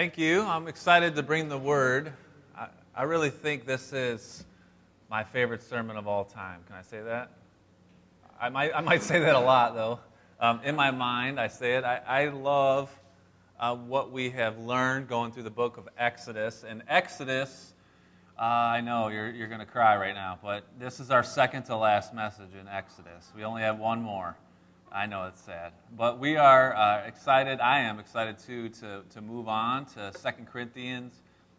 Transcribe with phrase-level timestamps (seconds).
[0.00, 0.40] Thank you.
[0.40, 2.14] I'm excited to bring the word.
[2.56, 4.46] I, I, really think this is
[5.10, 6.60] my favorite sermon of all time.
[6.66, 7.32] Can I say that?
[8.40, 10.00] I might, I might say that a lot, though.
[10.40, 11.84] Um, in my mind, I say it.
[11.84, 12.90] I, I love
[13.58, 16.64] uh, what we have learned going through the book of Exodus.
[16.66, 17.74] And Exodus,
[18.38, 21.64] uh, I know you're, you're going to cry right now, but this is our second
[21.64, 23.30] to last message in Exodus.
[23.36, 24.34] We only have one more.
[24.92, 25.72] I know it's sad.
[25.96, 27.60] But we are uh, excited.
[27.60, 31.12] I am excited too to, to move on to Second Corinthians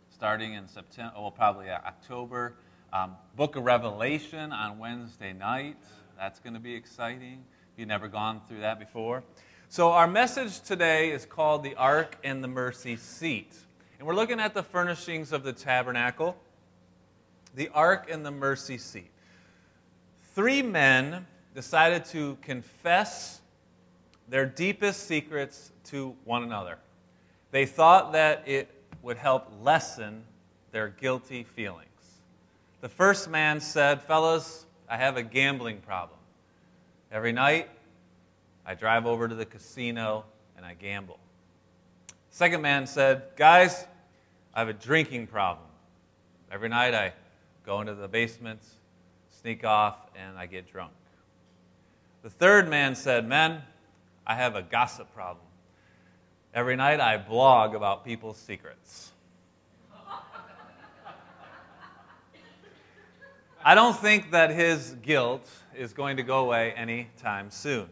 [0.09, 2.55] starting in September, well, probably October.
[2.91, 5.77] Um, Book of Revelation on Wednesday night.
[6.17, 7.45] That's going to be exciting.
[7.71, 9.23] If you've never gone through that before.
[9.69, 13.55] So, our message today is called The Ark and the Mercy Seat.
[13.97, 16.37] And we're looking at the furnishings of the tabernacle,
[17.55, 19.11] the Ark and the Mercy Seat.
[20.35, 23.41] Three men decided to confess
[24.29, 26.77] their deepest secrets to one another.
[27.51, 28.69] They thought that it
[29.01, 30.23] would help lessen
[30.71, 31.87] their guilty feelings.
[32.79, 36.17] The first man said, Fellas, I have a gambling problem.
[37.11, 37.69] Every night,
[38.65, 40.23] I drive over to the casino
[40.55, 41.19] and I gamble.
[42.29, 43.85] Second man said, Guys,
[44.53, 45.67] I have a drinking problem.
[46.49, 47.13] Every night, I
[47.65, 48.61] go into the basement,
[49.29, 50.91] sneak off, and I get drunk.
[52.23, 53.63] The third man said, Men,
[54.27, 55.45] I have a gossip problem.
[56.53, 59.11] Every night I blog about people's secrets.
[63.63, 67.87] I don't think that his guilt is going to go away anytime soon.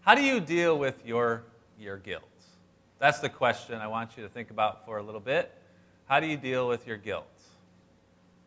[0.00, 1.44] How do you deal with your,
[1.78, 2.24] your guilt?
[2.98, 5.54] That's the question I want you to think about for a little bit.
[6.06, 7.26] How do you deal with your guilt?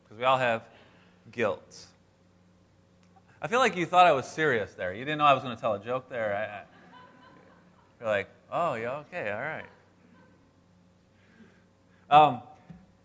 [0.03, 0.63] Because we all have
[1.31, 1.85] guilt.
[3.43, 4.93] I feel like you thought I was serious there.
[4.93, 6.33] You didn't know I was going to tell a joke there.
[6.33, 6.63] I, I,
[7.99, 9.65] you're like, oh, yeah, okay, all right.
[12.09, 12.41] Um,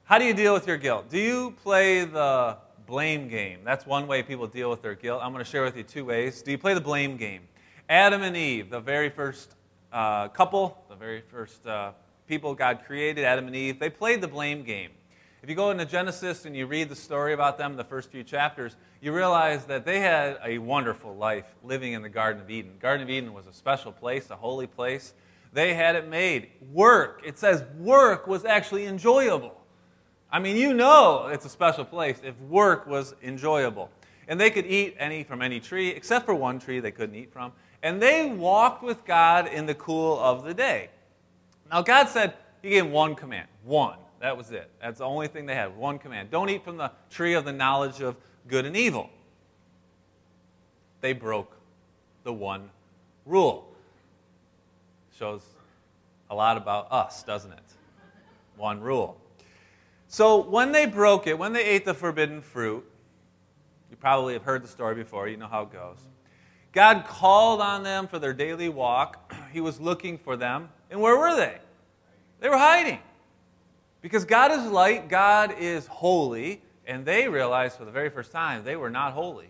[0.05, 1.11] how do you deal with your guilt?
[1.11, 3.63] Do you play the blame game?
[3.65, 5.23] That's one way people deal with their guilt.
[5.25, 6.41] I'm going to share with you two ways.
[6.41, 7.43] Do you play the blame game?
[7.89, 9.57] Adam and Eve, the very first
[9.93, 11.91] uh, couple, the very first uh,
[12.29, 14.91] people God created, Adam and Eve, they played the blame game.
[15.41, 18.25] If you go into Genesis and you read the story about them, the first few
[18.25, 22.73] chapters, you realize that they had a wonderful life living in the Garden of Eden.
[22.81, 25.15] Garden of Eden was a special place, a holy place.
[25.53, 26.51] They had it made.
[26.73, 29.55] Work, it says work was actually enjoyable.
[30.31, 33.91] I mean, you know it's a special place if work was enjoyable.
[34.27, 37.33] And they could eat any from any tree, except for one tree they couldn't eat
[37.33, 37.53] from.
[37.85, 40.91] And they walked with God in the cool of the day.
[41.71, 43.99] Now, God said, He gave them one command, one.
[44.21, 44.71] That was it.
[44.83, 45.77] That's the only thing they had.
[45.77, 46.31] One command.
[46.31, 48.17] Don't eat from the tree of the knowledge of
[48.49, 49.11] good and evil.
[51.01, 51.57] They broke
[52.25, 52.71] the one
[53.25, 53.73] rule.
[55.17, 55.43] Shows
[56.31, 57.59] a lot about us, doesn't it?
[58.57, 59.21] One rule.
[60.09, 62.85] So when they broke it, when they ate the forbidden fruit,
[63.91, 65.99] you probably have heard the story before, you know how it goes.
[66.73, 69.33] God called on them for their daily walk.
[69.53, 70.69] He was looking for them.
[70.91, 71.57] And where were they?
[72.41, 72.99] They were hiding.
[74.01, 78.65] Because God is light, God is holy, and they realized for the very first time
[78.65, 79.49] they were not holy.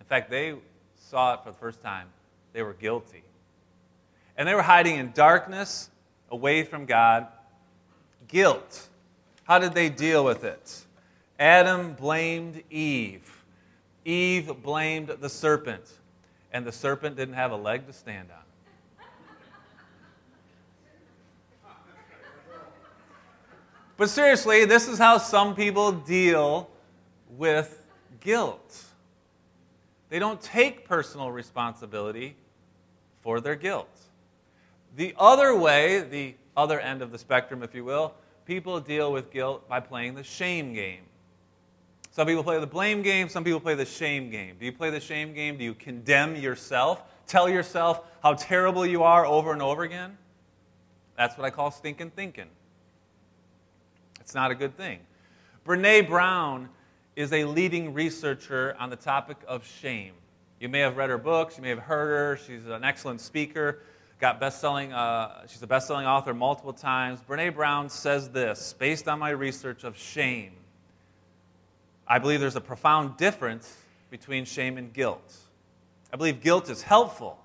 [0.00, 0.54] In fact, they
[0.96, 2.08] saw it for the first time.
[2.52, 3.22] They were guilty.
[4.36, 5.90] And they were hiding in darkness,
[6.30, 7.26] away from God.
[8.28, 8.88] Guilt.
[9.44, 10.84] How did they deal with it?
[11.38, 13.44] Adam blamed Eve.
[14.04, 15.84] Eve blamed the serpent.
[16.52, 18.42] And the serpent didn't have a leg to stand on.
[23.98, 26.70] But seriously, this is how some people deal
[27.36, 27.84] with
[28.20, 28.84] guilt.
[30.08, 32.36] They don't take personal responsibility
[33.22, 33.90] for their guilt.
[34.96, 38.14] The other way, the other end of the spectrum, if you will,
[38.46, 41.02] people deal with guilt by playing the shame game.
[42.12, 44.56] Some people play the blame game, some people play the shame game.
[44.60, 45.58] Do you play the shame game?
[45.58, 47.02] Do you condemn yourself?
[47.26, 50.16] Tell yourself how terrible you are over and over again?
[51.16, 52.46] That's what I call stinking thinking.
[54.28, 54.98] It's not a good thing.
[55.64, 56.68] Brene Brown
[57.16, 60.12] is a leading researcher on the topic of shame.
[60.60, 62.36] You may have read her books, you may have heard her.
[62.36, 63.78] She's an excellent speaker,
[64.20, 67.20] got best-selling, uh, she's a best-selling author multiple times.
[67.26, 70.52] Brene Brown says this, based on my research of shame.
[72.06, 73.78] I believe there's a profound difference
[74.10, 75.36] between shame and guilt.
[76.12, 77.38] I believe guilt is helpful.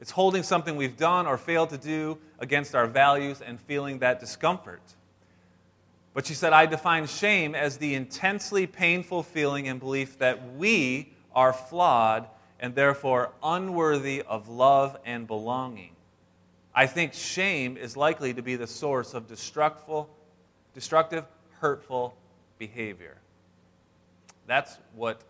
[0.00, 4.18] It's holding something we've done or failed to do against our values and feeling that
[4.18, 4.82] discomfort.
[6.20, 11.14] But she said, I define shame as the intensely painful feeling and belief that we
[11.34, 12.28] are flawed
[12.58, 15.92] and therefore unworthy of love and belonging.
[16.74, 20.04] I think shame is likely to be the source of destructive,
[20.74, 21.24] destructive,
[21.58, 22.14] hurtful
[22.58, 23.16] behavior.
[24.46, 25.22] That's what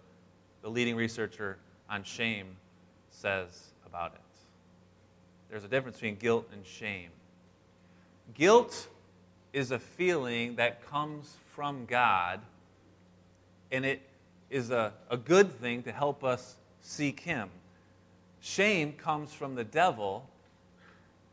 [0.61, 1.59] the leading researcher
[1.89, 2.57] on shame
[3.13, 4.21] says about it.
[5.51, 7.11] There's a difference between guilt and shame.
[8.35, 8.89] Guilt
[9.53, 12.41] is a feeling that comes from God,
[13.73, 14.03] and it
[14.49, 17.49] is a, a good thing to help us seek Him.
[18.41, 20.29] Shame comes from the devil,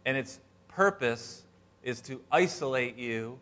[0.05, 1.43] and its purpose
[1.83, 3.39] is to isolate you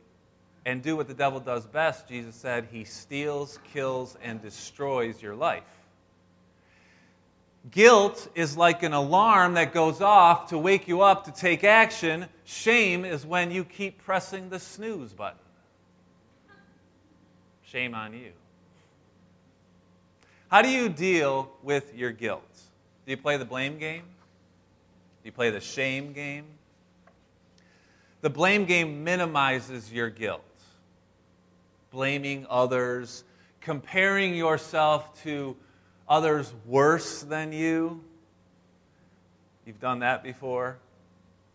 [0.66, 2.08] and do what the devil does best.
[2.08, 5.64] Jesus said, He steals, kills, and destroys your life.
[7.72, 12.28] Guilt is like an alarm that goes off to wake you up to take action.
[12.44, 15.40] Shame is when you keep pressing the snooze button.
[17.64, 18.32] Shame on you.
[20.48, 22.44] How do you deal with your guilt?
[23.06, 24.04] Do you play the blame game?
[24.04, 26.46] Do you play the shame game?
[28.22, 30.44] The blame game minimizes your guilt.
[31.90, 33.24] Blaming others,
[33.60, 35.56] comparing yourself to
[36.08, 38.04] others worse than you.
[39.66, 40.78] You've done that before?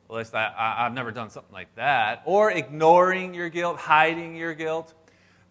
[0.08, 2.22] At least I, I, I've never done something like that.
[2.24, 4.92] Or ignoring your guilt, hiding your guilt.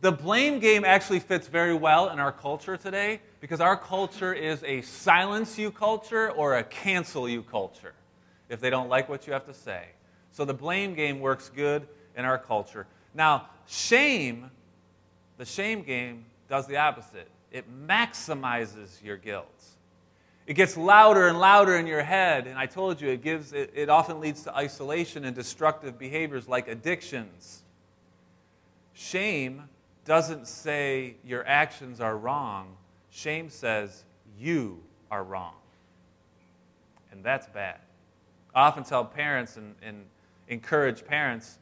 [0.01, 4.63] The blame game actually fits very well in our culture today because our culture is
[4.63, 7.93] a silence you culture or a cancel you culture
[8.49, 9.87] if they don't like what you have to say.
[10.31, 12.87] So the blame game works good in our culture.
[13.13, 14.51] Now, shame,
[15.37, 19.63] the shame game does the opposite it maximizes your guilt.
[20.45, 23.71] It gets louder and louder in your head, and I told you it gives it,
[23.75, 27.61] it often leads to isolation and destructive behaviors like addictions.
[28.93, 29.69] Shame
[30.05, 32.75] doesn't say your actions are wrong.
[33.11, 34.03] Shame says
[34.39, 34.81] you
[35.11, 35.53] are wrong.
[37.11, 37.77] And that's bad.
[38.55, 40.05] I often tell parents and, and
[40.47, 41.59] encourage parents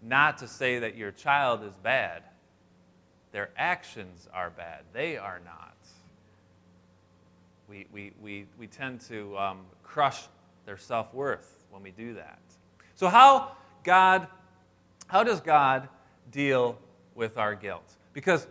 [0.00, 2.22] not to say that your child is bad
[3.32, 4.82] their actions are bad.
[4.92, 5.74] They are not.
[7.68, 10.22] We, we, we, we tend to um, crush
[10.64, 12.38] their self worth when we do that.
[12.94, 13.52] So, how,
[13.84, 14.26] God,
[15.06, 15.88] how does God
[16.30, 16.78] deal
[17.14, 17.94] with our guilt?
[18.12, 18.46] Because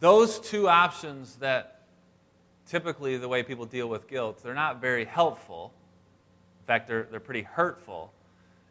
[0.00, 1.82] those two options that
[2.66, 5.72] typically the way people deal with guilt, they're not very helpful.
[6.62, 8.12] In fact, they're, they're pretty hurtful.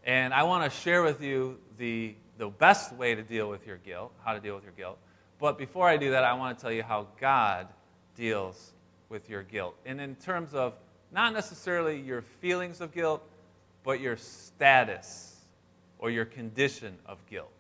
[0.06, 3.78] And I want to share with you the the best way to deal with your
[3.78, 4.98] guilt, how to deal with your guilt.
[5.40, 7.68] But before I do that, I want to tell you how God
[8.16, 8.72] deals
[9.10, 9.76] with your guilt.
[9.86, 10.74] And in terms of
[11.12, 13.22] not necessarily your feelings of guilt,
[13.84, 15.36] but your status
[16.00, 17.52] or your condition of guilt.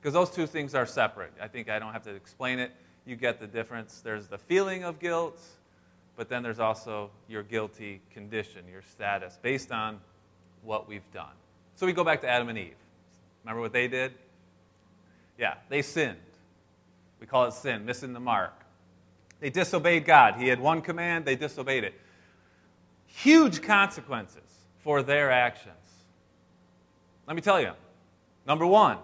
[0.00, 1.32] Because those two things are separate.
[1.40, 2.70] I think I don't have to explain it.
[3.06, 4.00] You get the difference.
[4.00, 5.40] There's the feeling of guilt,
[6.16, 9.98] but then there's also your guilty condition, your status, based on
[10.62, 11.32] what we've done.
[11.74, 12.76] So we go back to Adam and Eve.
[13.44, 14.12] Remember what they did?
[15.38, 16.16] Yeah, they sinned.
[17.20, 18.52] We call it sin, missing the mark.
[19.40, 20.36] They disobeyed God.
[20.36, 21.94] He had one command, they disobeyed it.
[23.06, 24.42] Huge consequences
[24.78, 25.74] for their actions.
[27.26, 27.72] Let me tell you.
[28.46, 28.98] Number one,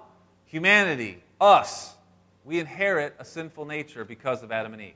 [0.47, 1.95] humanity, us,
[2.45, 4.95] we inherit a sinful nature because of Adam and Eve.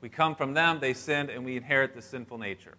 [0.00, 2.74] We come from them, they sinned, and we inherit the sinful nature.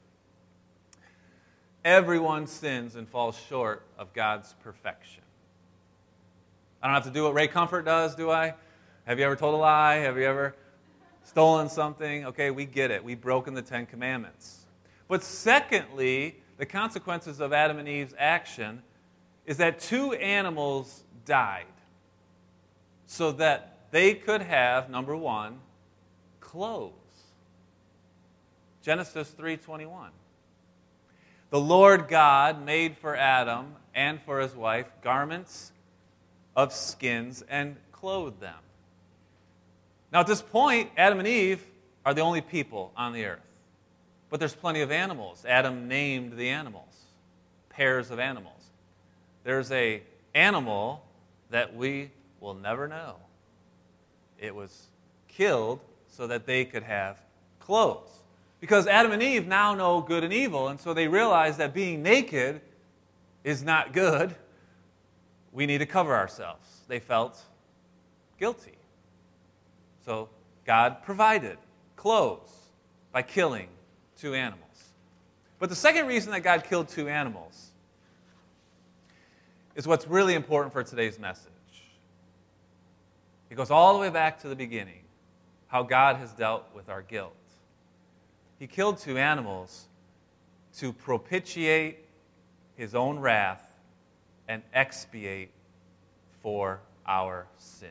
[1.83, 5.23] Everyone sins and falls short of God's perfection.
[6.85, 8.53] I don't have to do what Ray Comfort does, do I?
[9.05, 9.95] Have you ever told a lie?
[9.95, 10.55] Have you ever
[11.23, 12.27] stolen something?
[12.27, 13.03] Okay, we get it.
[13.03, 14.67] We've broken the Ten Commandments.
[15.07, 18.83] But secondly, the consequences of Adam and Eve's action
[19.47, 21.65] is that two animals died
[23.07, 25.57] so that they could have number 1
[26.39, 26.93] clothes.
[28.83, 30.11] Genesis 3:21.
[31.49, 35.71] The Lord God made for Adam and for his wife garments
[36.55, 38.53] of skins and clothed them.
[40.11, 41.65] Now, at this point, Adam and Eve
[42.05, 43.39] are the only people on the earth.
[44.29, 45.45] But there's plenty of animals.
[45.47, 47.05] Adam named the animals,
[47.69, 48.61] pairs of animals.
[49.43, 50.01] There's a
[50.33, 51.03] animal
[51.49, 53.15] that we will never know.
[54.39, 54.87] It was
[55.27, 57.17] killed so that they could have
[57.59, 58.09] clothes.
[58.59, 62.01] Because Adam and Eve now know good and evil, and so they realize that being
[62.01, 62.61] naked
[63.43, 64.33] is not good
[65.55, 66.81] we need to cover ourselves.
[66.89, 67.41] They felt
[68.37, 68.77] guilty.
[70.05, 70.29] So
[70.65, 71.57] God provided
[71.95, 72.51] clothes
[73.13, 73.69] by killing
[74.17, 74.61] two animals.
[75.57, 77.69] But the second reason that God killed two animals
[79.75, 81.51] is what's really important for today's message.
[83.49, 85.03] It goes all the way back to the beginning
[85.67, 87.33] how God has dealt with our guilt.
[88.59, 89.85] He killed two animals
[90.79, 91.99] to propitiate
[92.75, 93.64] his own wrath
[94.47, 95.49] and expiate
[96.41, 97.89] for our sin.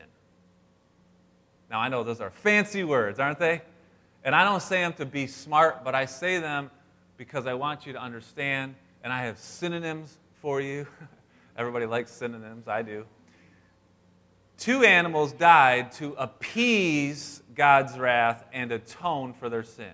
[1.69, 3.61] Now, I know those are fancy words, aren't they?
[4.23, 6.71] And I don't say them to be smart, but I say them
[7.17, 10.87] because I want you to understand, and I have synonyms for you.
[11.57, 13.05] Everybody likes synonyms, I do.
[14.57, 19.93] Two animals died to appease God's wrath and atone for their sin.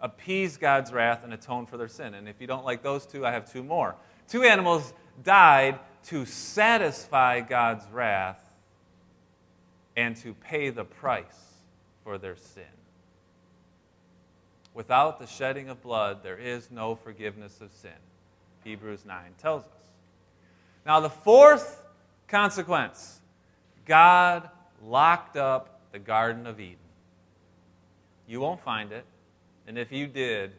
[0.00, 2.14] Appease God's wrath and atone for their sin.
[2.14, 3.94] And if you don't like those two, I have two more.
[4.28, 8.42] Two animals died to satisfy God's wrath
[9.96, 11.24] and to pay the price
[12.04, 12.64] for their sin.
[14.72, 17.90] Without the shedding of blood, there is no forgiveness of sin.
[18.64, 19.68] Hebrews 9 tells us.
[20.86, 21.82] Now, the fourth
[22.28, 23.20] consequence
[23.84, 24.48] God
[24.84, 26.76] locked up the Garden of Eden.
[28.28, 29.04] You won't find it,
[29.66, 30.52] and if you did,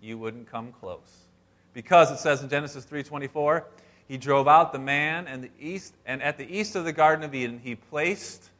[0.00, 1.24] you wouldn't come close.
[1.72, 3.64] Because it says in Genesis 3:24,
[4.08, 7.24] he drove out the man and the east and at the east of the garden
[7.24, 8.50] of Eden he placed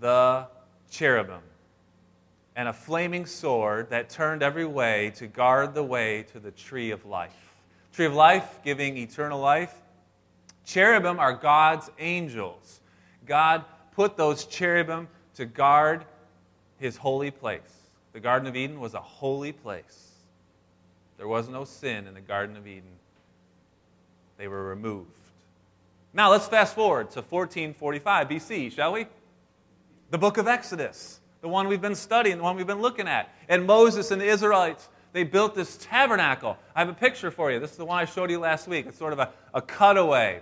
[0.00, 0.46] the
[0.90, 1.40] cherubim
[2.56, 6.90] and a flaming sword that turned every way to guard the way to the tree
[6.90, 7.54] of life.
[7.92, 9.74] Tree of life giving eternal life.
[10.64, 12.80] Cherubim are God's angels.
[13.26, 16.04] God put those cherubim to guard
[16.78, 17.88] his holy place.
[18.12, 20.10] The Garden of Eden was a holy place.
[21.16, 22.99] There was no sin in the Garden of Eden.
[24.40, 25.10] They were removed.
[26.14, 29.06] Now let's fast forward to 1445 BC, shall we?
[30.10, 33.28] The book of Exodus, the one we've been studying, the one we've been looking at.
[33.50, 36.56] And Moses and the Israelites, they built this tabernacle.
[36.74, 37.60] I have a picture for you.
[37.60, 38.86] This is the one I showed you last week.
[38.86, 40.40] It's sort of a, a cutaway,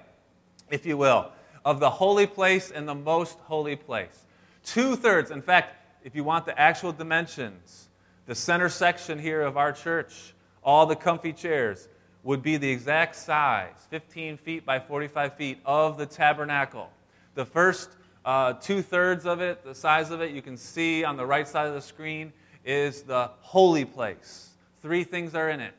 [0.71, 1.33] if you will,
[1.65, 4.27] of the holy place and the most holy place.
[4.65, 5.75] Two thirds, in fact,
[6.05, 7.89] if you want the actual dimensions,
[8.27, 11.89] the center section here of our church, all the comfy chairs,
[12.29, 16.91] would be the exact size, 15 feet by 45 feet, of the tabernacle.
[17.35, 17.89] The first
[18.23, 21.49] uh, two thirds of it, the size of it, you can see on the right
[21.49, 22.35] side of the screen,
[22.67, 24.51] is the holy place.
[24.83, 25.73] Three things are in it.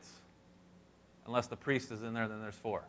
[1.27, 2.81] Unless the priest is in there, then there's four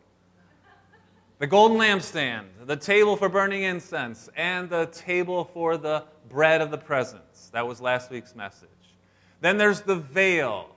[1.37, 6.71] the golden lampstand, the table for burning incense, and the table for the bread of
[6.71, 7.51] the presence.
[7.53, 8.69] That was last week's message.
[9.39, 10.75] Then there's the veil.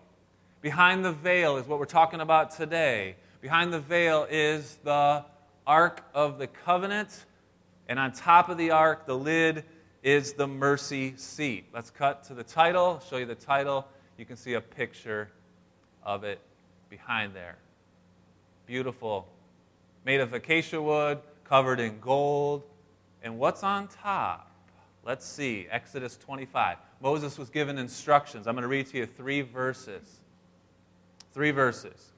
[0.64, 3.16] Behind the veil is what we're talking about today.
[3.42, 5.23] Behind the veil is the
[5.66, 7.26] Ark of the Covenant.
[7.87, 9.64] And on top of the ark, the lid,
[10.02, 11.66] is the mercy seat.
[11.75, 13.87] Let's cut to the title, show you the title.
[14.16, 15.28] You can see a picture
[16.02, 16.40] of it
[16.88, 17.59] behind there.
[18.66, 19.28] Beautiful
[20.06, 22.62] made of acacia wood, covered in gold.
[23.23, 24.50] And what's on top?
[25.04, 26.78] Let's see, Exodus 25.
[27.02, 28.47] Moses was given instructions.
[28.47, 30.23] I'm going to read to you three verses.
[31.35, 32.12] Three verses.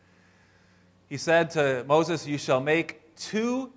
[1.09, 3.73] He said to Moses, You shall make two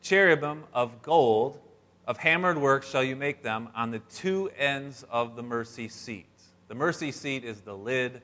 [0.00, 1.60] cherubim of gold,
[2.06, 6.26] of hammered work shall you make them, on the two ends of the mercy seat.
[6.68, 8.22] The mercy seat is the lid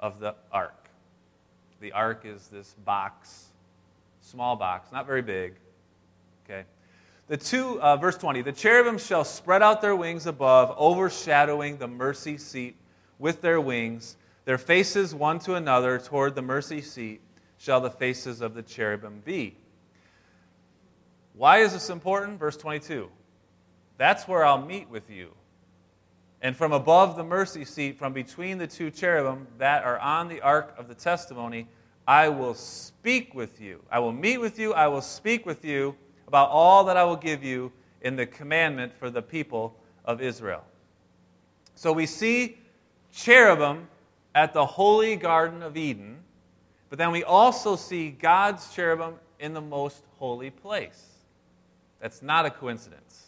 [0.00, 0.88] of the ark.
[1.80, 3.48] The ark is this box
[4.24, 5.54] small box, not very big.
[6.44, 6.64] Okay.
[7.28, 11.88] The two, uh, verse 20, the cherubim shall spread out their wings above, overshadowing the
[11.88, 12.76] mercy seat
[13.18, 14.16] with their wings.
[14.44, 17.20] Their faces one to another toward the mercy seat
[17.58, 19.56] shall the faces of the cherubim be.
[21.34, 22.38] Why is this important?
[22.38, 23.08] Verse 22.
[23.96, 25.30] That's where I'll meet with you.
[26.42, 30.42] And from above the mercy seat, from between the two cherubim that are on the
[30.42, 31.66] ark of the testimony,
[32.06, 33.80] I will speak with you.
[33.90, 34.74] I will meet with you.
[34.74, 35.96] I will speak with you
[36.28, 37.72] about all that I will give you
[38.02, 39.74] in the commandment for the people
[40.04, 40.64] of Israel.
[41.74, 42.58] So we see
[43.10, 43.88] cherubim
[44.34, 46.18] at the holy Garden of Eden,
[46.90, 51.06] but then we also see God's cherubim in the most holy place.
[52.00, 53.26] That's not a coincidence.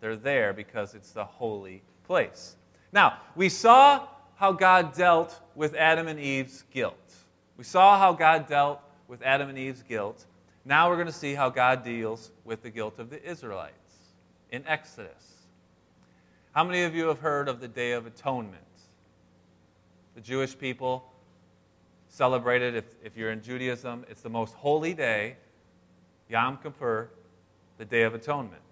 [0.00, 2.56] They're there because it's the holy place.
[2.92, 7.14] Now, we saw how God dealt with Adam and Eve's guilt.
[7.56, 10.24] We saw how God dealt with Adam and Eve's guilt.
[10.64, 13.74] Now we're going to see how God deals with the guilt of the Israelites
[14.50, 15.46] in Exodus.
[16.52, 18.67] How many of you have heard of the Day of Atonement?
[20.18, 21.12] The Jewish people
[22.08, 25.36] celebrated, if, if you're in Judaism, it's the most holy day,
[26.28, 27.10] Yom Kippur,
[27.76, 28.62] the Day of Atonement.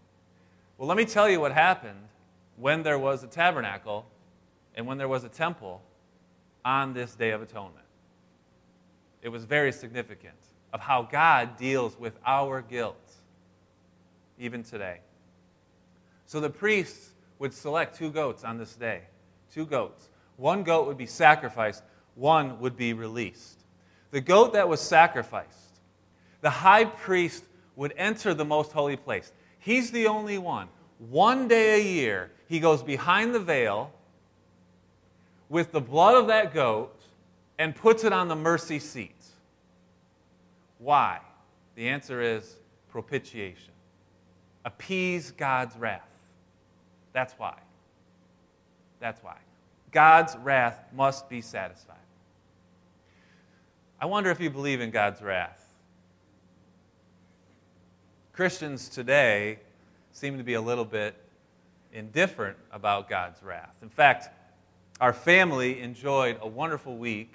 [0.77, 2.09] Well, let me tell you what happened
[2.57, 4.07] when there was a tabernacle
[4.75, 5.83] and when there was a temple
[6.65, 7.87] on this Day of Atonement.
[9.23, 10.35] It was very significant
[10.73, 13.15] of how God deals with our guilt,
[14.37, 14.99] even today.
[16.27, 19.03] So the priests would select two goats on this day.
[19.55, 20.09] Two goats.
[20.37, 21.83] One goat would be sacrificed,
[22.15, 23.61] one would be released.
[24.11, 25.81] the goat that was sacrificed,
[26.41, 29.33] the high priest would enter the most holy place.
[29.59, 30.69] He's the only one.
[30.99, 33.93] One day a year, he goes behind the veil
[35.49, 36.99] with the blood of that goat
[37.59, 39.13] and puts it on the mercy seat.
[40.79, 41.21] Why?
[41.75, 42.57] The answer is
[42.89, 43.73] propitiation.
[44.65, 46.09] Appease God's wrath.
[47.13, 47.59] That's why.
[49.01, 49.37] That's why.
[49.97, 51.97] God's wrath must be satisfied.
[53.99, 55.73] I wonder if you believe in God's wrath.
[58.35, 59.59] Christians today
[60.13, 61.15] seem to be a little bit
[61.95, 63.75] indifferent about God's wrath.
[63.81, 64.29] In fact,
[65.01, 67.33] our family enjoyed a wonderful week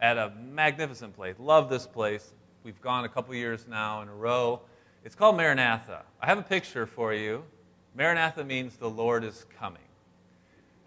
[0.00, 1.36] at a magnificent place.
[1.38, 2.32] Love this place.
[2.64, 4.62] We've gone a couple years now in a row.
[5.04, 6.02] It's called Maranatha.
[6.20, 7.44] I have a picture for you.
[7.94, 9.87] Maranatha means the Lord is coming.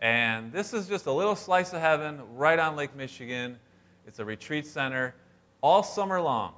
[0.01, 3.59] And this is just a little slice of heaven right on Lake Michigan.
[4.07, 5.13] It's a retreat center.
[5.61, 6.53] All summer long,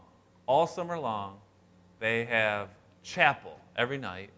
[0.46, 1.38] all summer long,
[2.00, 2.70] they have
[3.04, 4.30] chapel every night.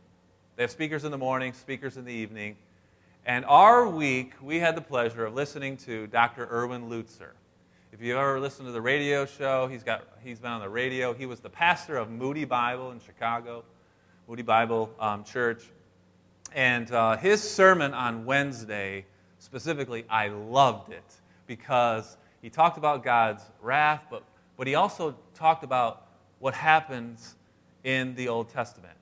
[0.55, 2.57] They have speakers in the morning, speakers in the evening.
[3.27, 6.47] And our week, we had the pleasure of listening to Dr.
[6.51, 7.31] Erwin Lutzer.
[7.91, 11.13] If you ever listened to the radio show, he's, got, he's been on the radio.
[11.13, 13.63] He was the pastor of Moody Bible in Chicago,
[14.27, 15.63] Moody Bible um, Church.
[16.55, 19.05] And uh, his sermon on Wednesday,
[19.39, 21.03] specifically, I loved it
[21.47, 24.24] because he talked about God's wrath, but,
[24.55, 26.07] but he also talked about
[26.39, 27.35] what happens
[27.83, 28.95] in the Old Testament.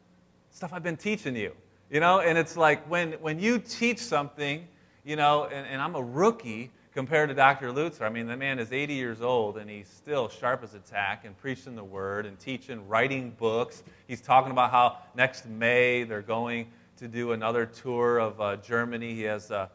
[0.50, 1.52] Stuff I've been teaching you,
[1.92, 2.22] you know?
[2.22, 4.68] And it's like when, when you teach something,
[5.06, 7.72] you know, and, and I'm a rookie, compared to Dr.
[7.72, 8.04] Lutzer.
[8.04, 11.26] I mean, the man is 80 years old and he's still sharp as a tack
[11.26, 13.82] and preaching the word and teaching, writing books.
[14.08, 19.14] He's talking about how next May they're going to do another tour of uh, Germany.
[19.14, 19.68] He has uh,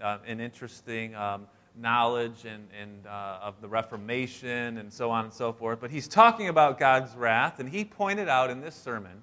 [0.00, 1.46] uh, an interesting um,
[1.76, 5.80] knowledge and, and uh, of the Reformation and so on and so forth.
[5.80, 9.22] But he's talking about God's wrath, and he pointed out in this sermon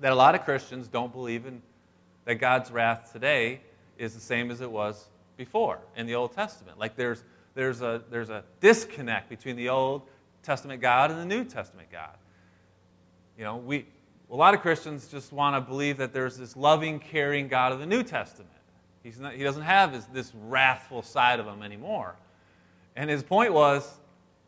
[0.00, 1.62] that a lot of Christians don't believe in
[2.24, 3.60] that God's wrath today
[3.98, 6.78] is the same as it was before in the Old Testament.
[6.78, 10.02] Like there's, there's, a, there's a disconnect between the Old
[10.42, 12.16] Testament God and the New Testament God.
[13.36, 13.86] You know, we,
[14.32, 17.80] a lot of Christians just want to believe that there's this loving, caring God of
[17.80, 18.48] the New Testament.
[19.20, 22.16] Not, he doesn't have this, this wrathful side of him anymore.
[22.96, 23.98] And his point was,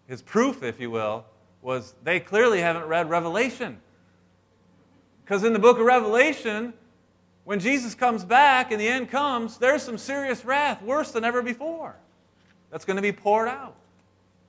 [0.07, 1.27] his proof, if you will,
[1.61, 3.79] was they clearly haven't read Revelation.
[5.23, 6.73] Because in the book of Revelation,
[7.45, 11.43] when Jesus comes back and the end comes, there's some serious wrath, worse than ever
[11.43, 11.95] before,
[12.71, 13.77] that's going to be poured out.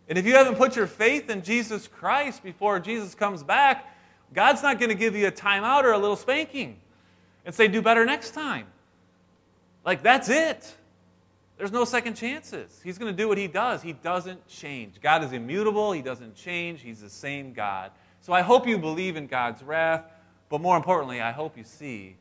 [0.07, 3.91] And if you haven't put your faith in Jesus Christ before Jesus comes back,
[4.33, 6.77] God's not going to give you a timeout or a little spanking
[7.45, 8.67] and say, do better next time.
[9.85, 10.75] Like, that's it.
[11.57, 12.81] There's no second chances.
[12.83, 13.81] He's going to do what he does.
[13.81, 14.99] He doesn't change.
[15.01, 15.93] God is immutable.
[15.93, 16.81] He doesn't change.
[16.81, 17.91] He's the same God.
[18.21, 20.03] So I hope you believe in God's wrath,
[20.49, 22.17] but more importantly, I hope you see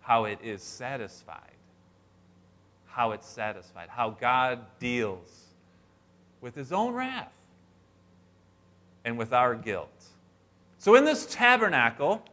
[0.00, 1.42] how it is satisfied.
[2.86, 3.90] How it's satisfied.
[3.90, 5.44] How God deals
[6.40, 7.32] with his own wrath
[9.04, 9.97] and with our guilt.
[10.78, 12.24] So, in this tabernacle,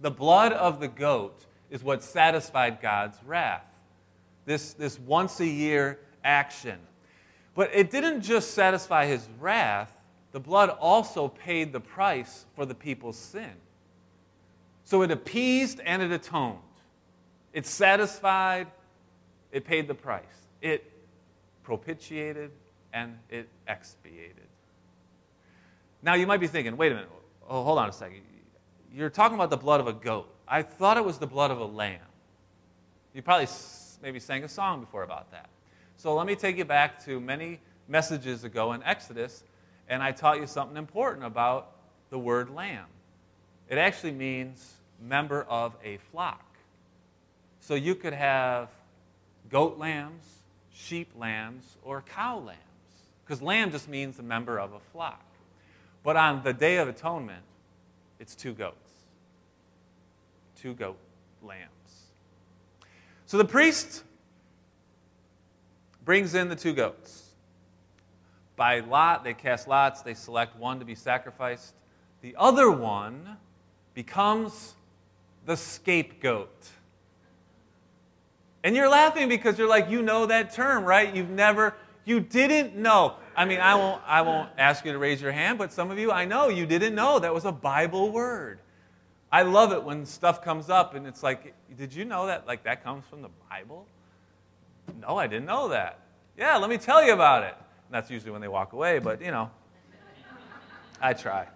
[0.00, 3.64] the blood of the goat is what satisfied God's wrath.
[4.44, 6.78] This, this once a year action.
[7.54, 9.92] But it didn't just satisfy his wrath,
[10.32, 13.52] the blood also paid the price for the people's sin.
[14.84, 16.58] So it appeased and it atoned.
[17.52, 18.68] It satisfied,
[19.50, 20.22] it paid the price.
[20.60, 20.90] It
[21.62, 22.50] propitiated
[22.92, 24.34] and it expiated.
[26.02, 27.10] Now you might be thinking, wait a minute,
[27.48, 28.20] oh, hold on a second.
[28.92, 30.32] You're talking about the blood of a goat.
[30.46, 32.00] I thought it was the blood of a lamb.
[33.12, 33.48] You probably
[34.02, 35.48] maybe sang a song before about that.
[35.96, 39.42] So let me take you back to many messages ago in Exodus,
[39.88, 41.72] and I taught you something important about
[42.10, 42.86] the word lamb.
[43.68, 46.44] It actually means member of a flock.
[47.60, 48.68] So you could have
[49.50, 50.24] goat lambs,
[50.72, 52.62] sheep lambs, or cow lambs.
[53.24, 55.22] Because lamb just means a member of a flock.
[56.08, 57.42] But on the Day of Atonement,
[58.18, 58.92] it's two goats.
[60.56, 60.96] Two goat
[61.42, 61.68] lambs.
[63.26, 64.04] So the priest
[66.06, 67.24] brings in the two goats.
[68.56, 71.74] By lot, they cast lots, they select one to be sacrificed.
[72.22, 73.36] The other one
[73.92, 74.76] becomes
[75.44, 76.70] the scapegoat.
[78.64, 81.14] And you're laughing because you're like, you know that term, right?
[81.14, 81.74] You've never,
[82.08, 83.16] you didn't know.
[83.36, 85.98] I mean, I won't, I won't ask you to raise your hand, but some of
[85.98, 88.60] you, I know you didn't know that was a Bible word.
[89.30, 92.46] I love it when stuff comes up and it's like, did you know that?
[92.46, 93.86] Like, that comes from the Bible?
[95.02, 96.00] No, I didn't know that.
[96.38, 97.54] Yeah, let me tell you about it.
[97.54, 99.50] And that's usually when they walk away, but you know,
[101.02, 101.46] I try.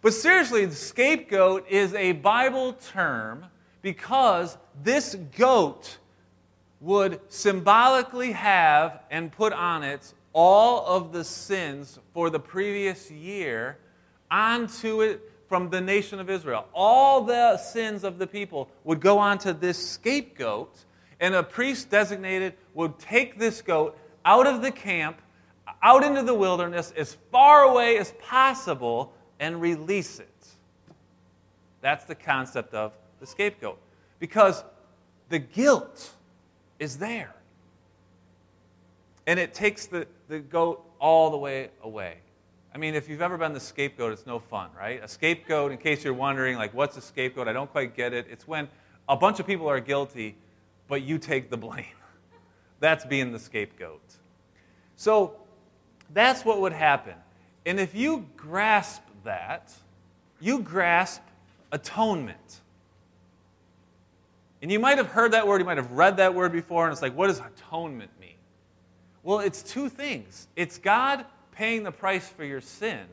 [0.00, 3.46] But seriously, the scapegoat is a Bible term
[3.82, 5.98] because this goat
[6.80, 13.78] would symbolically have and put on it all of the sins for the previous year
[14.30, 16.66] onto it from the nation of Israel.
[16.72, 20.84] All the sins of the people would go onto this scapegoat,
[21.18, 25.20] and a priest designated would take this goat out of the camp,
[25.82, 30.28] out into the wilderness, as far away as possible, and release it.
[31.80, 33.78] That's the concept of the scapegoat.
[34.20, 34.62] Because
[35.30, 36.12] the guilt
[36.80, 37.32] is there.
[39.28, 42.16] And it takes the, the goat all the way away.
[42.74, 45.02] I mean, if you've ever been the scapegoat, it's no fun, right?
[45.02, 47.46] A scapegoat, in case you're wondering, like, what's a scapegoat?
[47.46, 48.26] I don't quite get it.
[48.28, 48.66] It's when
[49.08, 50.36] a bunch of people are guilty,
[50.88, 51.84] but you take the blame.
[52.80, 54.00] That's being the scapegoat.
[54.96, 55.36] So
[56.12, 57.14] that's what would happen.
[57.64, 59.72] And if you grasp that,
[60.40, 61.22] you grasp
[61.72, 62.59] atonement.
[64.62, 66.92] And you might have heard that word, you might have read that word before, and
[66.92, 68.34] it's like, what does atonement mean?
[69.22, 73.06] Well, it's two things it's God paying the price for your sin,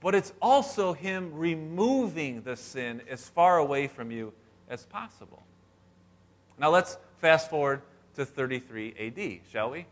[0.00, 4.32] but it's also Him removing the sin as far away from you
[4.68, 5.42] as possible.
[6.58, 7.82] Now let's fast forward
[8.16, 9.86] to 33 AD, shall we?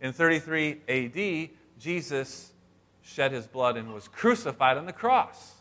[0.00, 2.52] In 33 AD, Jesus
[3.02, 5.54] shed his blood and was crucified on the cross.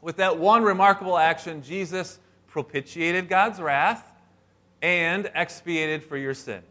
[0.00, 2.18] With that one remarkable action, Jesus
[2.54, 4.12] propitiated God's wrath
[4.80, 6.62] and expiated for your sin.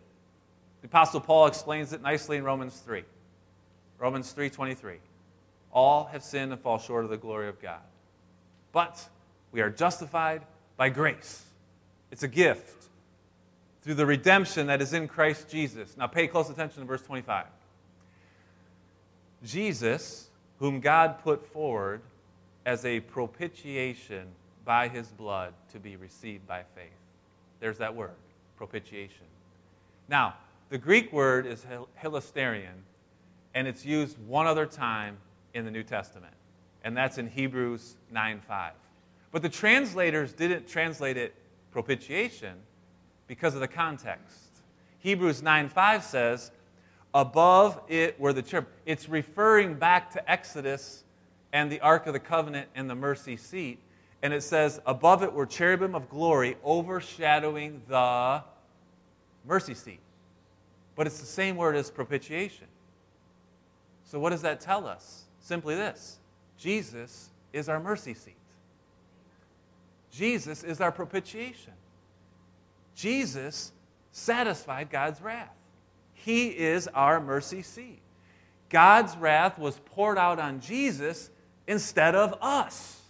[0.80, 3.04] The apostle Paul explains it nicely in Romans 3.
[4.00, 5.02] Romans 3:23.
[5.74, 7.82] All have sinned and fall short of the glory of God.
[8.72, 9.10] But
[9.52, 10.44] we are justified
[10.78, 11.44] by grace.
[12.12, 12.88] It's a gift
[13.82, 15.98] through the redemption that is in Christ Jesus.
[15.98, 17.48] Now pay close attention to verse 25.
[19.44, 22.00] Jesus, whom God put forward
[22.66, 24.30] as a propitiation
[24.66, 26.92] by his blood to be received by faith.
[27.60, 28.12] There's that word,
[28.58, 29.26] propitiation.
[30.08, 30.36] Now,
[30.70, 31.66] the Greek word is
[32.02, 32.84] hilasterion,
[33.54, 35.18] and it's used one other time
[35.54, 36.34] in the New Testament,
[36.84, 38.74] and that's in Hebrews 9:5.
[39.32, 41.36] But the translators didn't translate it
[41.72, 42.56] propitiation
[43.28, 44.62] because of the context.
[45.00, 46.52] Hebrews 9:5 says,
[47.14, 51.04] "Above it were the cherub." It's referring back to Exodus
[51.52, 53.80] and the Ark of the Covenant and the mercy seat
[54.24, 58.42] and it says, above it were cherubim of glory overshadowing the
[59.46, 60.00] mercy seat.
[60.96, 62.68] But it's the same word as propitiation.
[64.06, 65.26] So, what does that tell us?
[65.42, 66.20] Simply this
[66.58, 68.38] Jesus is our mercy seat,
[70.10, 71.74] Jesus is our propitiation.
[72.96, 73.74] Jesus
[74.12, 75.54] satisfied God's wrath.
[76.14, 78.00] He is our mercy seat.
[78.70, 81.30] God's wrath was poured out on Jesus
[81.68, 83.03] instead of us.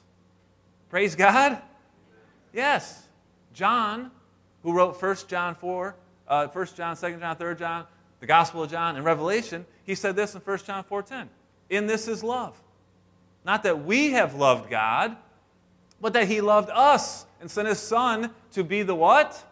[0.93, 1.59] Praise God.
[2.53, 3.07] Yes.
[3.51, 4.11] John,
[4.61, 5.95] who wrote 1 John 4,
[6.27, 7.85] uh, 1 John, 2 John, 3 John,
[8.19, 11.29] the Gospel of John, and Revelation, he said this in 1 John 4.10.
[11.71, 12.61] In this is love.
[13.43, 15.17] Not that we have loved God,
[15.99, 19.43] but that he loved us and sent his son to be the what?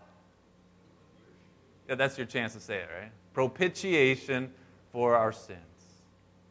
[1.89, 3.12] Yeah, that's your chance to say it, right?
[3.34, 4.54] Propitiation
[4.91, 5.58] for our sins.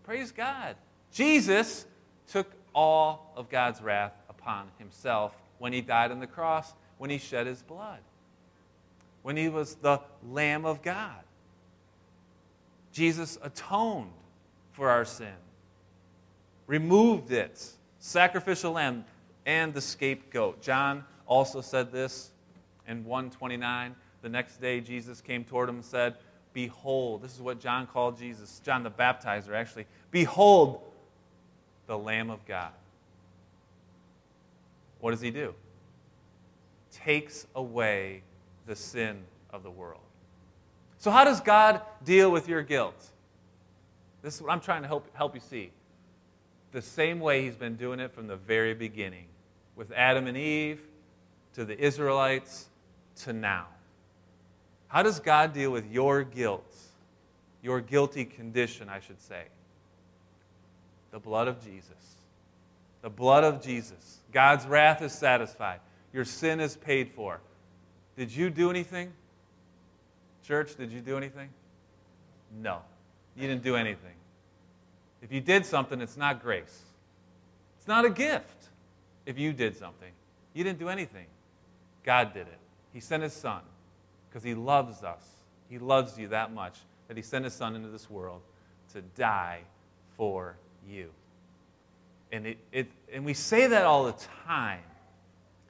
[0.02, 0.74] Praise God.
[1.12, 1.86] Jesus
[2.26, 7.18] took all of God's wrath upon himself when he died on the cross, when he
[7.18, 8.00] shed his blood,
[9.22, 11.22] when he was the Lamb of God.
[12.92, 14.10] Jesus atoned
[14.72, 15.34] for our sin,
[16.66, 17.64] removed it,
[17.98, 19.04] sacrificial lamb,
[19.46, 20.60] and the scapegoat.
[20.60, 22.30] John also said this
[22.88, 23.94] in 129.
[24.22, 26.16] The next day, Jesus came toward him and said,
[26.52, 29.86] Behold, this is what John called Jesus, John the baptizer actually.
[30.10, 30.80] Behold,
[31.86, 32.72] the Lamb of God
[35.00, 35.54] what does he do?
[36.92, 38.22] Takes away
[38.66, 40.02] the sin of the world.
[40.98, 43.10] So, how does God deal with your guilt?
[44.22, 45.70] This is what I'm trying to help, help you see.
[46.72, 49.26] The same way he's been doing it from the very beginning,
[49.76, 50.80] with Adam and Eve,
[51.54, 52.68] to the Israelites,
[53.16, 53.66] to now.
[54.88, 56.76] How does God deal with your guilt?
[57.62, 59.44] Your guilty condition, I should say.
[61.10, 62.16] The blood of Jesus.
[63.02, 64.19] The blood of Jesus.
[64.32, 65.80] God's wrath is satisfied.
[66.12, 67.40] Your sin is paid for.
[68.16, 69.12] Did you do anything?
[70.44, 71.48] Church, did you do anything?
[72.60, 72.80] No.
[73.36, 74.14] You didn't do anything.
[75.22, 76.82] If you did something, it's not grace.
[77.78, 78.68] It's not a gift
[79.26, 80.10] if you did something.
[80.54, 81.26] You didn't do anything.
[82.04, 82.58] God did it.
[82.92, 83.60] He sent His Son
[84.28, 85.22] because He loves us.
[85.68, 88.40] He loves you that much that He sent His Son into this world
[88.92, 89.60] to die
[90.16, 90.56] for
[90.88, 91.10] you.
[92.32, 94.14] And, it, it, and we say that all the
[94.46, 94.80] time.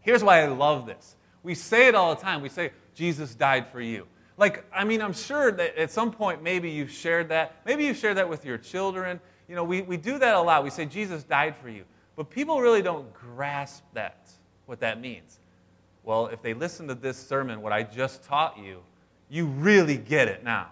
[0.03, 1.17] Here's why I love this.
[1.43, 2.43] We say it all the time.
[2.43, 4.07] We say, Jesus died for you.
[4.37, 7.57] Like, I mean, I'm sure that at some point maybe you've shared that.
[7.67, 9.21] Maybe you've shared that with your children.
[9.49, 10.65] You know, we, we do that a lot.
[10.65, 11.85] We say, Jesus died for you.
[12.17, 14.31] But people really don't grasp that,
[14.67, 15.39] what that means.
[16.03, 18.81] Well, if they listen to this sermon, what I just taught you,
[19.29, 20.69] you really get it now.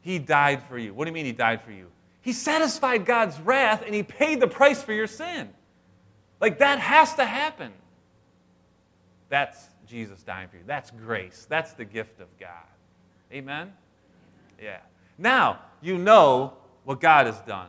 [0.00, 0.94] He died for you.
[0.94, 1.86] What do you mean he died for you?
[2.22, 5.48] He satisfied God's wrath and he paid the price for your sin.
[6.40, 7.72] Like that has to happen.
[9.28, 10.62] That's Jesus dying for you.
[10.66, 11.46] That's grace.
[11.48, 12.50] That's the gift of God.
[13.32, 13.72] Amen?
[14.62, 14.78] Yeah.
[15.18, 16.54] Now, you know
[16.84, 17.68] what God has done.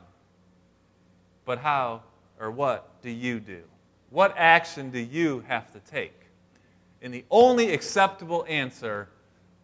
[1.46, 2.04] But how
[2.40, 3.62] or what do you do?
[4.10, 6.14] What action do you have to take?
[7.02, 9.10] And the only acceptable answer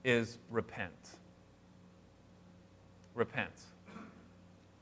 [0.03, 0.91] is repent.
[3.13, 3.51] Repent.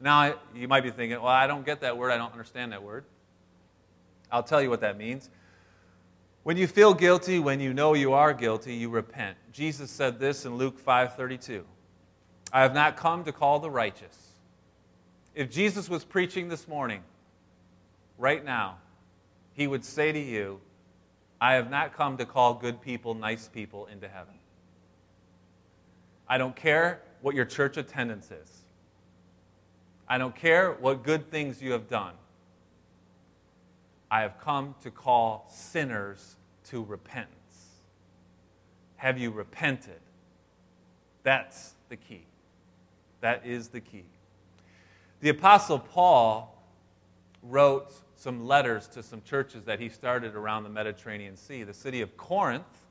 [0.05, 2.11] Now, you might be thinking, well, I don't get that word.
[2.11, 3.05] I don't understand that word.
[4.31, 5.31] I'll tell you what that means.
[6.43, 9.35] When you feel guilty, when you know you are guilty, you repent.
[9.51, 11.65] Jesus said this in Luke 5:32.
[12.53, 14.33] I have not come to call the righteous.
[15.33, 17.01] If Jesus was preaching this morning,
[18.19, 18.77] right now,
[19.53, 20.61] he would say to you,
[21.41, 24.35] I have not come to call good people, nice people into heaven.
[26.29, 28.64] I don't care what your church attendance is.
[30.07, 32.13] I don't care what good things you have done.
[34.11, 37.31] I have come to call sinners to repentance.
[38.97, 39.99] Have you repented?
[41.23, 42.25] That's the key.
[43.21, 44.05] That is the key.
[45.21, 46.63] The Apostle Paul
[47.41, 51.63] wrote some letters to some churches that he started around the Mediterranean Sea.
[51.63, 52.84] The city of Corinth,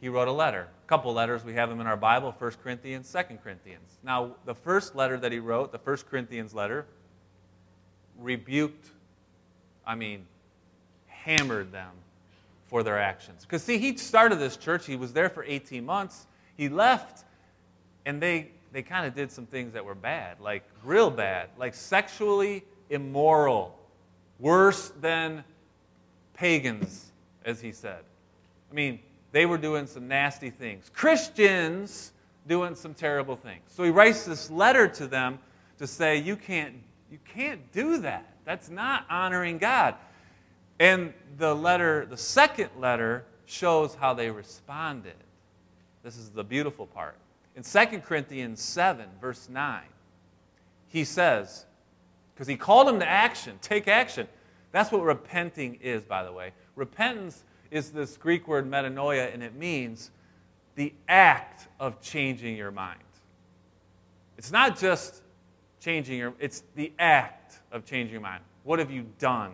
[0.00, 0.68] he wrote a letter.
[0.84, 3.98] A couple letters, we have them in our Bible 1 Corinthians, 2 Corinthians.
[4.02, 6.86] Now, the first letter that he wrote, the 1 Corinthians letter,
[8.18, 8.90] rebuked,
[9.86, 10.26] I mean,
[11.06, 11.90] hammered them
[12.66, 13.44] for their actions.
[13.44, 17.24] Because, see, he started this church, he was there for 18 months, he left,
[18.06, 21.74] and they, they kind of did some things that were bad, like real bad, like
[21.74, 23.78] sexually immoral
[24.38, 25.44] worse than
[26.34, 27.12] pagans,
[27.44, 28.00] as he said.
[28.70, 29.00] I mean,
[29.32, 30.90] they were doing some nasty things.
[30.92, 32.12] Christians
[32.46, 33.62] doing some terrible things.
[33.68, 35.38] So he writes this letter to them
[35.78, 36.74] to say, you can't,
[37.10, 38.34] you can't do that.
[38.44, 39.94] That's not honoring God.
[40.78, 45.14] And the letter, the second letter, shows how they responded.
[46.02, 47.16] This is the beautiful part.
[47.56, 49.82] In 2 Corinthians 7, verse 9,
[50.88, 51.66] he says,
[52.34, 53.58] because he called them to action.
[53.60, 54.26] Take action.
[54.72, 56.52] That's what repenting is, by the way.
[56.74, 60.10] Repentance is this Greek word metanoia, and it means
[60.74, 62.98] the act of changing your mind.
[64.38, 65.22] It's not just
[65.80, 68.42] changing your, it's the act of changing your mind.
[68.64, 69.52] What have you done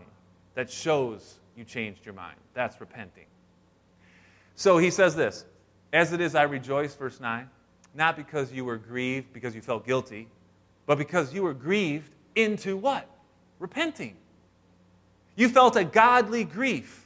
[0.55, 2.37] that shows you changed your mind?
[2.55, 3.27] That's repenting.
[4.55, 5.45] So he says this
[5.93, 7.49] As it is, I rejoice, verse 9,
[7.95, 10.29] not because you were grieved, because you felt guilty,
[10.87, 13.09] but because you were grieved into what?
[13.59, 14.17] Repenting.
[15.35, 17.06] You felt a godly grief,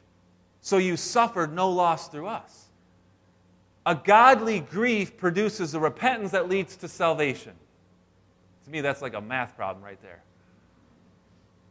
[0.60, 2.66] so you suffered no loss through us.
[3.86, 7.52] A godly grief produces a repentance that leads to salvation.
[8.64, 10.22] To me, that's like a math problem right there.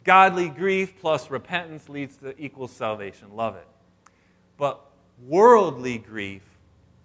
[0.03, 3.35] Godly grief plus repentance leads to equals salvation.
[3.35, 3.67] Love it.
[4.57, 4.81] But
[5.27, 6.43] worldly grief,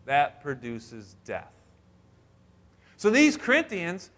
[0.06, 1.52] that produces death.
[2.96, 4.10] So these Corinthians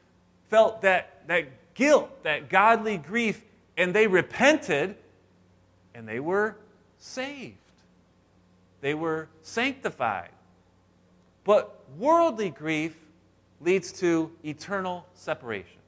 [0.48, 3.42] felt that, that guilt, that godly grief,
[3.76, 4.96] and they repented
[5.94, 6.56] and they were
[6.98, 7.56] saved.
[8.80, 10.30] They were sanctified.
[11.44, 12.96] But worldly grief
[13.60, 15.78] leads to eternal separation.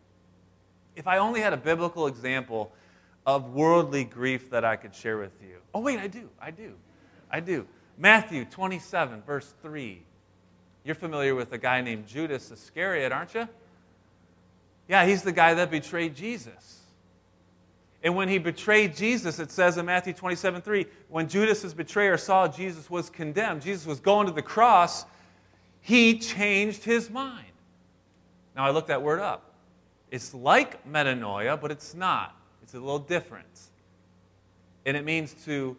[0.96, 2.72] If I only had a biblical example
[3.26, 5.56] of worldly grief that I could share with you.
[5.74, 6.28] Oh, wait, I do.
[6.40, 6.74] I do.
[7.30, 7.66] I do.
[7.98, 10.02] Matthew 27, verse 3.
[10.84, 13.46] You're familiar with a guy named Judas Iscariot, aren't you?
[14.88, 16.77] Yeah, he's the guy that betrayed Jesus.
[18.02, 22.16] And when he betrayed Jesus, it says in Matthew 27 3, when Judas, his betrayer,
[22.16, 25.04] saw Jesus was condemned, Jesus was going to the cross,
[25.80, 27.46] he changed his mind.
[28.54, 29.52] Now, I looked that word up.
[30.10, 32.36] It's like metanoia, but it's not.
[32.62, 33.46] It's a little different.
[34.86, 35.76] And it means to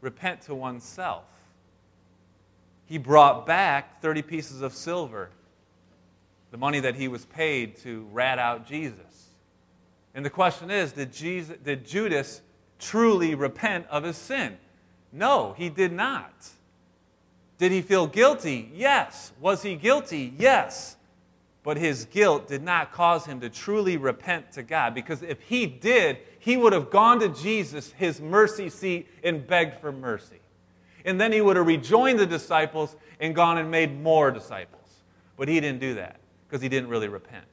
[0.00, 1.24] repent to oneself.
[2.86, 5.30] He brought back 30 pieces of silver
[6.52, 9.25] the money that he was paid to rat out Jesus.
[10.16, 12.40] And the question is did, Jesus, did Judas
[12.78, 14.56] truly repent of his sin?
[15.12, 16.32] No, he did not.
[17.58, 18.70] Did he feel guilty?
[18.74, 19.32] Yes.
[19.40, 20.34] Was he guilty?
[20.38, 20.96] Yes.
[21.62, 24.94] but his guilt did not cause him to truly repent to God.
[24.94, 29.80] Because if he did, he would have gone to Jesus, his mercy seat, and begged
[29.80, 30.40] for mercy.
[31.04, 35.02] And then he would have rejoined the disciples and gone and made more disciples.
[35.36, 37.44] But he didn't do that because he didn't really repent.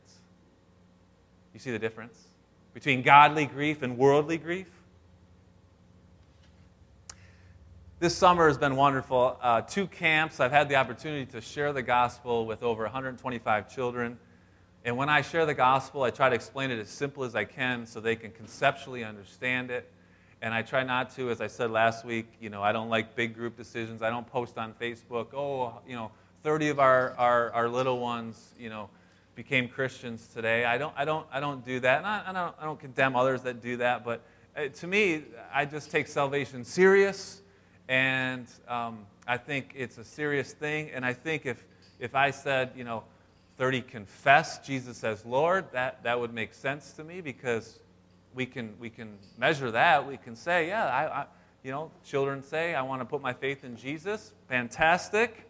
[1.53, 2.27] You see the difference
[2.73, 4.69] between godly grief and worldly grief?
[7.99, 9.37] This summer has been wonderful.
[9.41, 10.39] Uh, two camps.
[10.39, 14.17] I've had the opportunity to share the gospel with over 125 children.
[14.83, 17.45] And when I share the gospel, I try to explain it as simple as I
[17.45, 19.89] can so they can conceptually understand it.
[20.41, 23.15] And I try not to, as I said last week, you know, I don't like
[23.15, 24.01] big group decisions.
[24.01, 26.11] I don't post on Facebook, oh, you know,
[26.43, 28.89] 30 of our, our, our little ones, you know,
[29.35, 30.65] became Christians today.
[30.65, 31.99] I don't, I don't, I don't do that.
[31.99, 34.05] And I, I, don't, I don't condemn others that do that.
[34.05, 34.21] But
[34.55, 37.41] uh, to me, I just take salvation serious.
[37.87, 40.91] And um, I think it's a serious thing.
[40.93, 41.65] And I think if,
[41.99, 43.03] if I said, you know,
[43.57, 47.79] 30 confess Jesus as Lord, that, that would make sense to me because
[48.33, 50.07] we can, we can measure that.
[50.07, 51.25] We can say, yeah, I, I
[51.63, 54.33] you know, children say, I want to put my faith in Jesus.
[54.49, 55.49] Fantastic.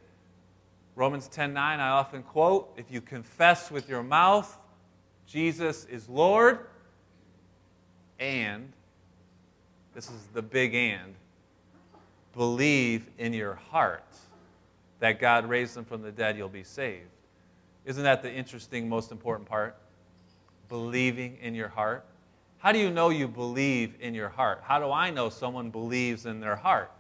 [0.96, 4.58] Romans 10:9 I often quote, if you confess with your mouth
[5.26, 6.60] Jesus is Lord,
[8.20, 8.72] and,
[9.94, 11.16] this is the big and,
[12.34, 14.06] believe in your heart
[15.00, 17.10] that God raised him from the dead, you'll be saved.
[17.86, 19.76] Isn't that the interesting, most important part?
[20.70, 22.06] Believing in your heart.
[22.60, 24.62] How do you know you believe in your heart?
[24.64, 26.92] How do I know someone believes in their heart?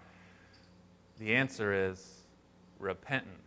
[1.19, 2.23] The answer is
[2.79, 3.42] repentance.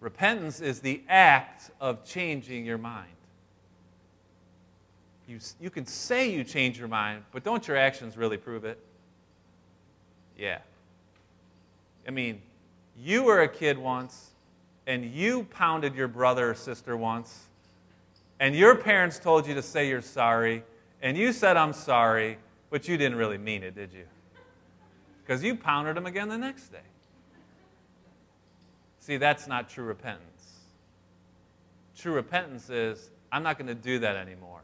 [0.00, 3.08] Repentance is the act of changing your mind.
[5.26, 8.78] You, you can say you change your mind, but don't your actions really prove it?
[10.38, 10.58] Yeah.
[12.06, 12.40] I mean,
[12.96, 14.30] you were a kid once,
[14.86, 17.46] and you pounded your brother or sister once,
[18.38, 20.62] and your parents told you to say you're sorry,
[21.02, 22.38] and you said, I'm sorry,
[22.70, 24.04] but you didn't really mean it, did you?
[25.24, 26.78] Because you pounded them again the next day.
[29.06, 30.64] See, that's not true repentance.
[31.96, 34.62] True repentance is, I'm not going to do that anymore.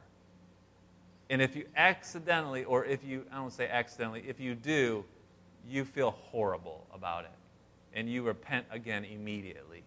[1.30, 5.04] And if you accidentally, or if you, I don't say accidentally, if you do,
[5.70, 7.30] you feel horrible about it.
[7.94, 9.84] And you repent again immediately.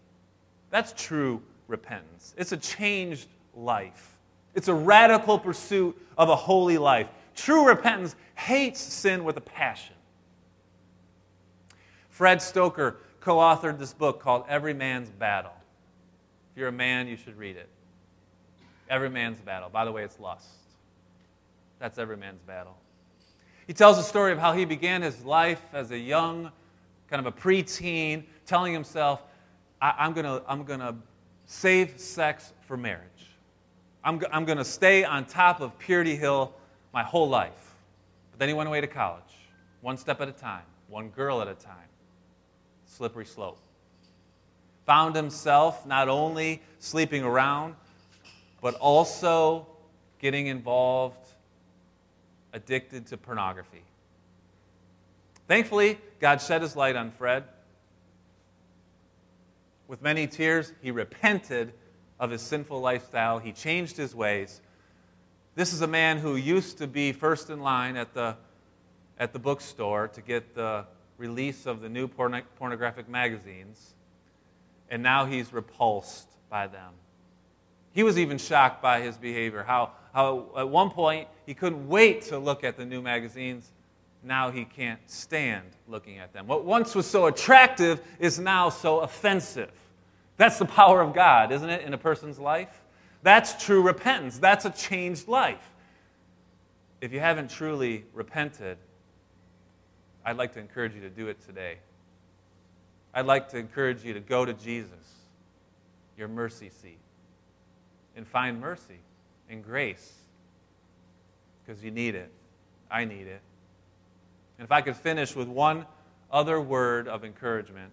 [0.70, 2.34] That's true repentance.
[2.38, 4.16] It's a changed life,
[4.54, 7.08] it's a radical pursuit of a holy life.
[7.34, 9.96] True repentance hates sin with a passion.
[12.08, 15.50] Fred Stoeker co authored this book called Every Man's Battle.
[16.52, 17.68] If you're a man, you should read it.
[18.88, 19.68] Every Man's Battle.
[19.68, 20.46] By the way, it's lust.
[21.80, 22.76] That's every man's battle.
[23.66, 26.52] He tells the story of how he began his life as a young,
[27.10, 29.20] kind of a preteen, telling himself,
[29.82, 30.94] I- am going to I'm to
[31.46, 33.02] save sex for marriage.
[34.04, 36.54] I'm, I'm going to stay on top of Purity Hill
[36.94, 37.74] my whole life.
[38.30, 39.22] But then he went away to college,
[39.80, 41.88] one step at a time, one girl at a time.
[42.96, 43.58] Slippery slope.
[44.86, 47.74] Found himself not only sleeping around,
[48.62, 49.66] but also
[50.18, 51.28] getting involved
[52.54, 53.82] addicted to pornography.
[55.46, 57.44] Thankfully, God shed his light on Fred.
[59.88, 61.74] With many tears, he repented
[62.18, 63.38] of his sinful lifestyle.
[63.38, 64.62] He changed his ways.
[65.54, 68.36] This is a man who used to be first in line at the,
[69.18, 70.86] at the bookstore to get the
[71.18, 73.94] release of the new porn- pornographic magazines,
[74.90, 76.92] and now he's repulsed by them.
[77.92, 82.22] He was even shocked by his behavior, how, how at one point he couldn't wait
[82.22, 83.70] to look at the new magazines.
[84.22, 86.46] Now he can't stand looking at them.
[86.46, 89.70] What once was so attractive is now so offensive.
[90.36, 92.82] That's the power of God, isn't it, in a person's life?
[93.22, 94.38] That's true repentance.
[94.38, 95.72] That's a changed life.
[97.00, 98.78] If you haven't truly repented,
[100.26, 101.78] I'd like to encourage you to do it today.
[103.14, 104.90] I'd like to encourage you to go to Jesus,
[106.18, 106.98] your mercy seat
[108.16, 108.98] and find mercy
[109.48, 110.14] and grace
[111.64, 112.30] because you need it.
[112.90, 113.40] I need it.
[114.58, 115.86] And if I could finish with one
[116.32, 117.92] other word of encouragement,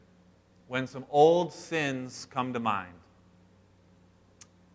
[0.68, 2.94] when some old sins come to mind,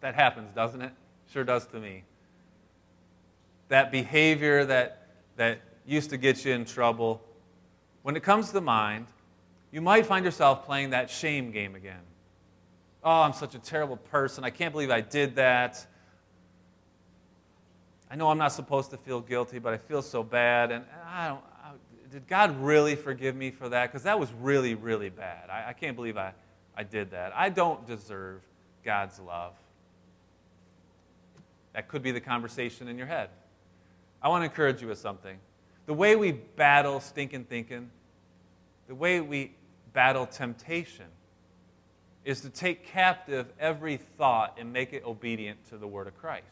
[0.01, 0.93] that happens, doesn't it?
[1.33, 2.05] Sure does to me.
[3.69, 7.23] That behavior that, that used to get you in trouble,
[8.09, 9.05] when it comes to the mind,
[9.71, 12.01] you might find yourself playing that shame game again.
[13.05, 14.45] Oh, I'm such a terrible person.
[14.45, 15.87] I can't believe I did that.
[18.11, 20.71] I know I'm not supposed to feel guilty, but I feel so bad.
[20.71, 21.73] And I don't, I,
[22.11, 23.93] did God really forgive me for that?
[23.93, 25.51] Because that was really, really bad.
[25.51, 26.33] I, I, can't believe I,
[26.75, 27.37] I did that.
[27.37, 28.41] I don't deserve
[28.87, 29.53] God's love.
[31.75, 33.29] That could be the conversation in your head.
[34.23, 35.37] I want to encourage you with something.
[35.85, 37.91] The way we battle stinking thinking,
[38.89, 39.55] the way we
[39.93, 41.07] battle temptation,
[42.25, 46.45] is to take captive every thought and make it obedient to the word of Christ.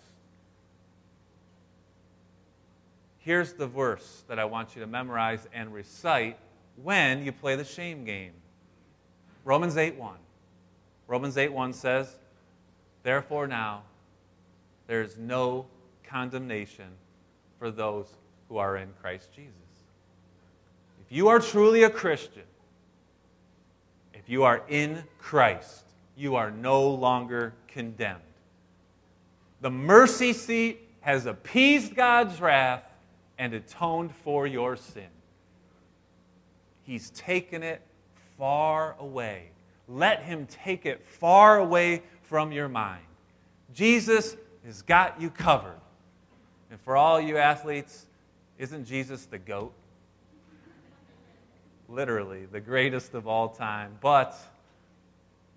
[3.19, 6.39] Here's the verse that I want you to memorize and recite
[6.83, 8.33] when you play the shame game.
[9.45, 10.19] Romans 8:1.
[11.09, 12.19] Romans 8:1 says,
[13.03, 13.83] "Therefore now
[14.87, 15.67] there is no
[16.05, 16.97] condemnation
[17.59, 18.17] for those
[18.49, 19.66] who are in Christ Jesus."
[21.07, 22.43] If you are truly a Christian,
[24.13, 25.85] if you are in Christ,
[26.17, 28.21] you are no longer condemned.
[29.61, 32.83] The mercy seat has appeased God's wrath
[33.39, 35.07] and atoned for your sin.
[36.83, 37.83] He's taken it
[38.37, 39.51] far away.
[39.89, 43.05] Let Him take it far away from your mind.
[43.73, 45.79] Jesus has got you covered.
[46.71, 48.07] And for all you athletes,
[48.59, 49.73] isn't Jesus the GOAT?
[51.89, 54.37] Literally the greatest of all time, but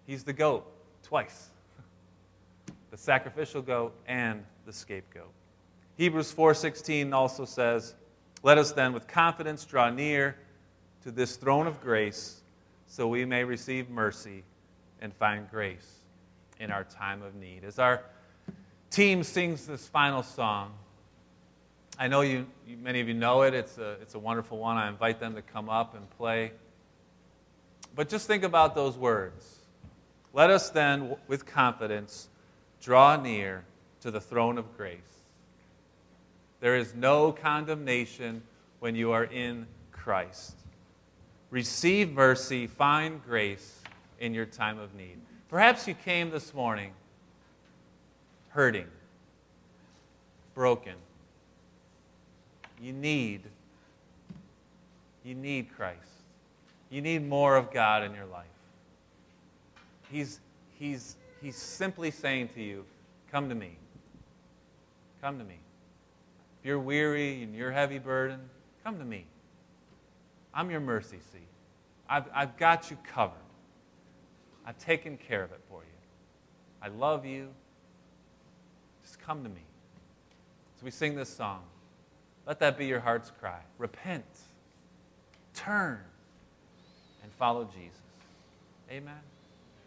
[0.06, 0.66] he's the goat
[1.04, 1.50] twice
[2.92, 5.32] the sacrificial goat and the scapegoat.
[5.98, 7.96] Hebrews 4:16 also says,
[8.42, 10.38] "Let us then with confidence draw near
[11.02, 12.42] to this throne of grace,
[12.88, 14.44] so we may receive mercy
[15.02, 16.00] and find grace
[16.60, 18.04] in our time of need." As our
[18.90, 20.78] team sings this final song,
[22.02, 23.54] I know you, you, many of you know it.
[23.54, 24.78] It's a, it's a wonderful one.
[24.78, 26.54] I invite them to come up and play.
[27.94, 29.58] But just think about those words.
[30.34, 32.30] Let us then, with confidence,
[32.82, 33.66] draw near
[34.00, 35.00] to the throne of grace.
[36.62, 38.44] There is no condemnation
[38.80, 40.56] when you are in Christ.
[41.50, 43.82] Receive mercy, find grace
[44.22, 45.18] in your time of need.
[45.50, 46.94] Perhaps you came this morning
[48.52, 48.88] hurting,
[50.54, 50.94] broken
[52.82, 53.44] you need
[55.24, 56.00] you need Christ.
[56.90, 58.46] You need more of God in your life.
[60.12, 60.40] He's,
[60.80, 62.86] he's, he's simply saying to you,
[63.32, 63.78] Come to me.
[65.22, 65.60] Come to me.
[66.60, 68.40] If you're weary and you're heavy burden,
[68.84, 69.26] come to me.
[70.52, 71.48] I'm your mercy seat.
[72.10, 73.38] I've, I've got you covered.
[74.66, 75.88] I've taken care of it for you.
[76.82, 77.50] I love you.
[79.04, 79.62] Just come to me.
[80.80, 81.62] So we sing this song.
[82.46, 83.60] Let that be your heart's cry.
[83.78, 84.26] Repent,
[85.54, 86.00] turn,
[87.24, 88.00] and follow Jesus.
[88.92, 89.29] Amen.